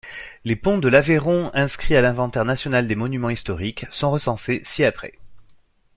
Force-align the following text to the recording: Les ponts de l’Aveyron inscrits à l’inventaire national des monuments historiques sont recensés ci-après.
Les 0.45 0.55
ponts 0.55 0.79
de 0.79 0.87
l’Aveyron 0.87 1.51
inscrits 1.53 1.95
à 1.95 2.01
l’inventaire 2.01 2.43
national 2.43 2.87
des 2.87 2.95
monuments 2.95 3.29
historiques 3.29 3.85
sont 3.91 4.09
recensés 4.09 4.59
ci-après. 4.63 5.13